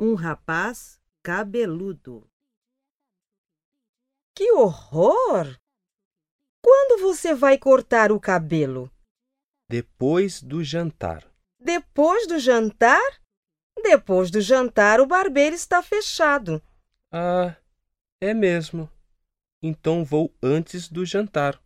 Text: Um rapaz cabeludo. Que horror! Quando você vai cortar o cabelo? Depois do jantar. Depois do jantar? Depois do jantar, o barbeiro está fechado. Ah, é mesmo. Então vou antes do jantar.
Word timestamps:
Um 0.00 0.14
rapaz 0.14 1.00
cabeludo. 1.24 2.30
Que 4.32 4.52
horror! 4.52 5.58
Quando 6.62 7.00
você 7.00 7.34
vai 7.34 7.58
cortar 7.58 8.12
o 8.12 8.20
cabelo? 8.20 8.88
Depois 9.68 10.40
do 10.40 10.62
jantar. 10.62 11.28
Depois 11.58 12.28
do 12.28 12.38
jantar? 12.38 13.20
Depois 13.82 14.30
do 14.30 14.40
jantar, 14.40 15.00
o 15.00 15.06
barbeiro 15.06 15.56
está 15.56 15.82
fechado. 15.82 16.62
Ah, 17.12 17.56
é 18.20 18.32
mesmo. 18.32 18.88
Então 19.60 20.04
vou 20.04 20.32
antes 20.40 20.88
do 20.88 21.04
jantar. 21.04 21.60